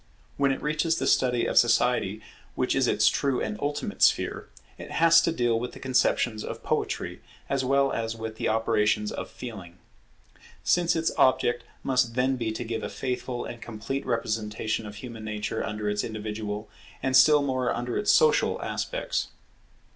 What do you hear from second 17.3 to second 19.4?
more under its social, aspects.